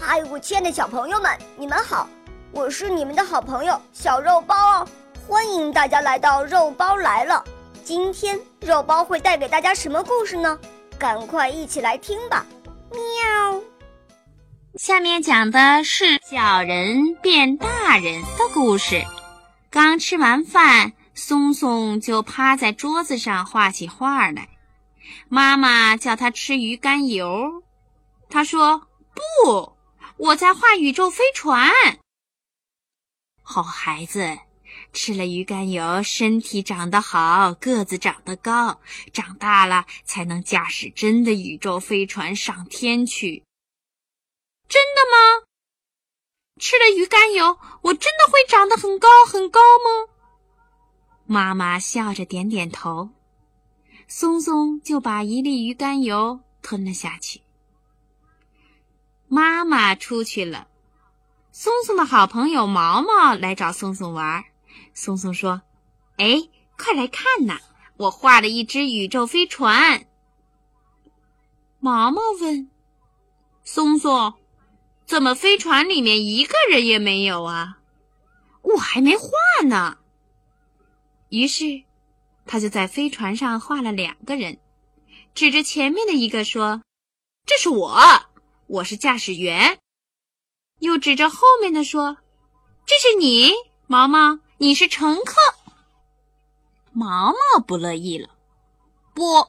[0.00, 2.08] 嗨，我亲爱的小朋友们，你们好！
[2.52, 4.88] 我是你们的好朋友小肉包哦，
[5.26, 7.44] 欢迎大家来到肉包来了。
[7.84, 10.58] 今天肉包会带给大家什么故事呢？
[10.98, 12.46] 赶快一起来听吧！
[12.90, 13.60] 喵。
[14.78, 19.02] 下面讲的是小人变大人的故事。
[19.68, 24.48] 刚吃完饭，松松就趴在桌子上画起画来。
[25.28, 27.62] 妈妈叫他吃鱼肝油，
[28.30, 28.82] 他说
[29.44, 29.76] 不。
[30.18, 31.70] 我在画宇宙飞船。
[33.40, 34.36] 好孩子，
[34.92, 38.80] 吃了鱼肝油，身体长得好，个子长得高，
[39.12, 43.44] 长大了才能驾驶真的宇宙飞船上天去。
[44.68, 45.46] 真的吗？
[46.60, 50.12] 吃了鱼肝油，我真的会长得很高很高吗？
[51.26, 53.10] 妈妈笑着点点头，
[54.08, 57.40] 松松就把一粒鱼肝油吞了下去。
[59.28, 60.68] 妈妈出去了，
[61.52, 64.44] 松松的好朋友毛毛来找松松玩。
[64.94, 65.60] 松松说
[66.16, 67.58] ：“哎，快来看呐，
[67.98, 70.06] 我画了一只宇宙飞船。”
[71.78, 72.70] 毛毛问
[73.64, 74.34] ：“松松，
[75.04, 77.78] 怎么飞船里面一个人也没有啊？
[78.62, 79.28] 我还没画
[79.66, 79.98] 呢。”
[81.28, 81.82] 于是，
[82.46, 84.58] 他就在飞船上画了两个人，
[85.34, 86.82] 指着前面的一个说
[87.44, 88.00] ：“这是我。”
[88.68, 89.78] 我是驾驶员，
[90.80, 92.18] 又指着后面的说
[92.84, 93.50] ：“这是你，
[93.86, 95.36] 毛毛，你是乘客。”
[96.92, 98.28] 毛毛不乐意了
[99.14, 99.48] ：“不，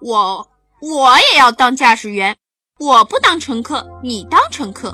[0.00, 0.48] 我
[0.80, 2.38] 我也要当驾驶员，
[2.78, 4.92] 我不当乘客，你当乘客。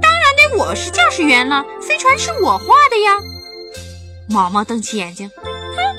[0.00, 3.18] 当然得我是驾驶员了，飞船是我画的呀。”
[4.30, 5.96] 毛毛瞪起眼睛：“哼，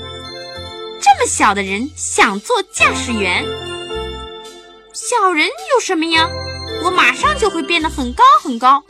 [1.02, 3.44] 这么小的人想做驾驶员？”
[4.92, 6.28] 小人有什么呀？
[6.84, 8.84] 我马上就会变得很高很高，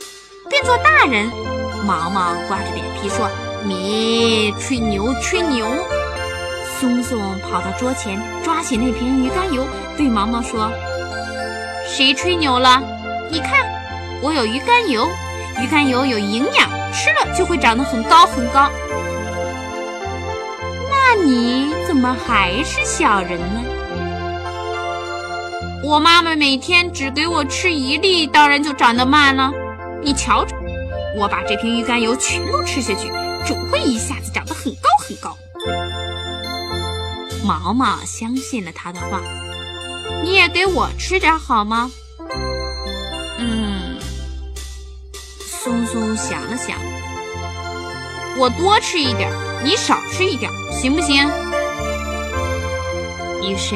[0.49, 1.31] 变作大人。
[1.85, 3.29] 毛毛挂着脸皮说
[3.63, 5.65] ：“咪，吹牛吹牛！”
[6.77, 10.69] 松松跑到桌前，抓起那瓶鱼肝油，对毛毛说
[11.87, 12.83] ：“谁吹牛了？
[13.31, 13.65] 你看，
[14.21, 15.07] 我有鱼肝油，
[15.61, 18.69] 鱼肝油有营养，吃了就会长得很高很高。
[20.89, 23.63] 那你怎么还是小人呢？”
[25.83, 29.51] 我妈妈每天只给我吃一粒，当然就长得慢了。
[30.01, 30.55] 你瞧着，
[31.17, 33.09] 我把这瓶鱼肝油全都吃下去，
[33.45, 35.37] 准会一下子长得很高很高。
[37.45, 39.19] 毛毛相信了他的话，
[40.23, 41.91] 你也给我吃点好吗？
[43.39, 43.97] 嗯，
[45.39, 46.77] 松松想了想，
[48.37, 49.29] 我多吃一点，
[49.61, 51.29] 你少吃一点，行不行？
[53.41, 53.75] 于是，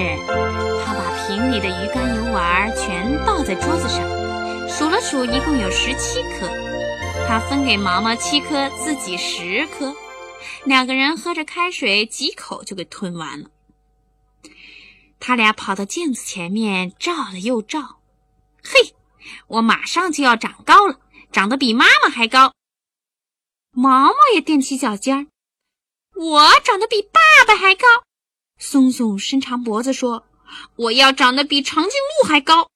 [1.28, 4.00] 瓶里的鱼肝油丸全倒在桌子上，
[4.70, 6.48] 数了数，一共有十七颗。
[7.28, 9.94] 他分给毛毛七颗，自己十颗。
[10.64, 13.50] 两个人喝着开水，几口就给吞完了。
[15.20, 18.00] 他俩跑到镜子前面照了又照，
[18.64, 18.96] 嘿，
[19.48, 21.02] 我马上就要长高了，
[21.34, 22.54] 长得比妈妈还高。
[23.72, 25.28] 毛毛也踮起脚尖儿，
[26.16, 27.86] 我长得比爸爸还高。
[28.58, 30.26] 松松伸长脖子说
[30.76, 31.92] ：“我要长得比长颈
[32.22, 32.70] 鹿还高。”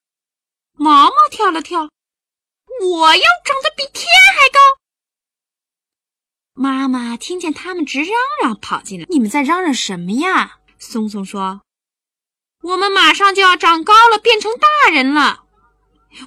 [0.74, 1.90] 毛毛跳了跳
[2.82, 4.60] ：“我要长得比天还高。”
[6.54, 8.10] 妈妈听见他们直嚷
[8.42, 11.62] 嚷，跑进来：“你们在嚷嚷什么呀？”松松说
[12.62, 15.44] ：“我们马上就要长高了，变成大人了。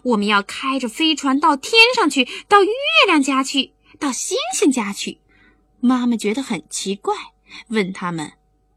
[0.02, 2.70] 我们要开着飞船到天上去，到月
[3.06, 5.20] 亮家去，到星星家去。”
[5.80, 7.14] 妈妈觉得很奇怪，
[7.68, 8.32] 问他们。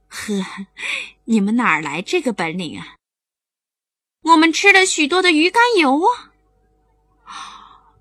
[0.08, 0.66] 呵，
[1.26, 2.96] 你们哪儿来这个本领啊？
[4.24, 6.34] 我们吃了许多的鱼肝油啊！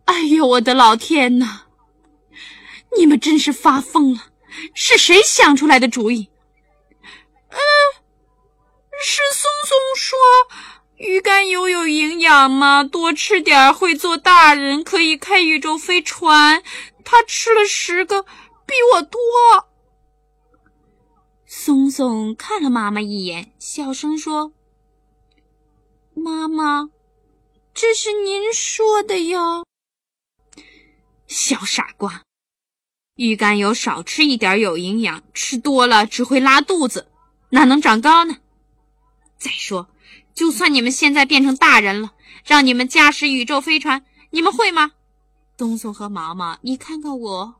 [0.06, 1.66] 哎呦，我的老天哪！
[2.96, 4.26] 你们真是发疯了！
[4.74, 6.30] 是谁想出来的主意？
[7.50, 7.58] 嗯，
[9.02, 10.18] 是松松说
[10.96, 12.82] 鱼肝油有营养吗？
[12.82, 16.62] 多吃点会做大人，可以开宇宙飞船。
[17.04, 19.20] 他吃了十个，比我多。
[21.96, 24.52] 总看了妈妈一眼，小声说
[26.12, 26.90] ：“妈妈，
[27.72, 29.64] 这是您说的哟。”
[31.26, 32.22] 小傻瓜，
[33.14, 37.10] 鱼肝油少吃一点有营养，吃多了只会拉肚子，
[37.48, 38.36] 哪能长高呢？
[39.38, 39.88] 再说，
[40.34, 42.12] 就算你们现在变成大人了，
[42.44, 44.92] 让你们驾驶宇宙飞船，你们会吗？
[45.56, 47.54] 东松和毛毛，你看看我，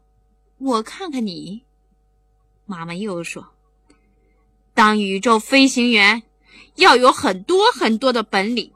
[0.58, 1.64] 我看看你。
[2.66, 3.55] 妈妈又说。
[4.76, 6.22] 当宇宙飞行员
[6.74, 8.72] 要有很多很多的本领，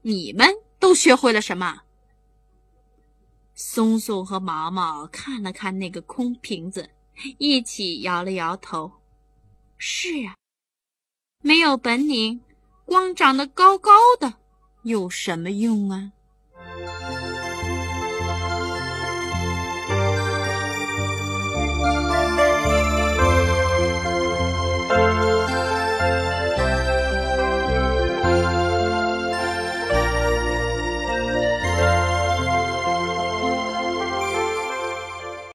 [0.00, 0.48] 你们
[0.80, 0.94] 都。
[0.94, 1.82] 学会了什么？
[3.54, 6.88] 松松和毛毛看了看那个空瓶子，
[7.36, 8.90] 一起摇了摇头。
[9.76, 10.34] 是啊，
[11.42, 12.40] 没有本领，
[12.86, 14.32] 光长得高高的
[14.84, 16.12] 有什么用啊？